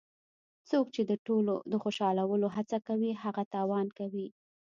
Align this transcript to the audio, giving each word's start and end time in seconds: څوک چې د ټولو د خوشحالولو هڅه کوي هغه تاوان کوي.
څوک 0.69 0.85
چې 0.95 1.01
د 1.09 1.11
ټولو 1.25 1.53
د 1.71 1.73
خوشحالولو 1.83 2.47
هڅه 2.55 2.77
کوي 2.87 3.11
هغه 3.23 3.43
تاوان 3.53 3.87
کوي. 3.99 4.27